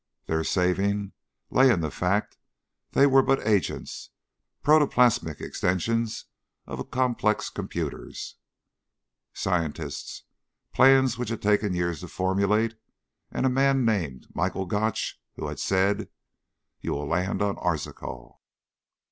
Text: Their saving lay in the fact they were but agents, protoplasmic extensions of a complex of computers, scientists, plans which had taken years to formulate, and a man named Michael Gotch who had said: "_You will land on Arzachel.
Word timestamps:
Their 0.25 0.43
saving 0.43 1.11
lay 1.51 1.69
in 1.69 1.81
the 1.81 1.91
fact 1.91 2.39
they 2.93 3.05
were 3.05 3.21
but 3.21 3.45
agents, 3.45 4.09
protoplasmic 4.63 5.39
extensions 5.39 6.25
of 6.65 6.79
a 6.79 6.83
complex 6.83 7.49
of 7.49 7.53
computers, 7.53 8.37
scientists, 9.31 10.23
plans 10.73 11.19
which 11.19 11.29
had 11.29 11.43
taken 11.43 11.75
years 11.75 11.99
to 11.99 12.07
formulate, 12.07 12.73
and 13.29 13.45
a 13.45 13.47
man 13.49 13.85
named 13.85 14.25
Michael 14.33 14.65
Gotch 14.65 15.21
who 15.35 15.49
had 15.49 15.59
said: 15.59 16.09
"_You 16.83 16.93
will 16.93 17.07
land 17.07 17.43
on 17.43 17.57
Arzachel. 17.57 18.41